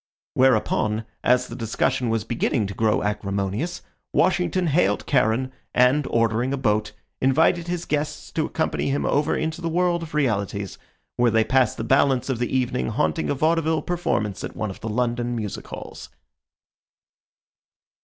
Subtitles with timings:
[0.33, 6.57] Whereupon, as the discussion was beginning to grow acrimonious, Washington hailed Charon, and, ordering a
[6.57, 10.79] boat, invited his guests to accompany him over into the world of realities,
[11.17, 14.79] where they passed the balance of the evening haunting a vaudeville performance at one of
[14.79, 16.09] the London music halls.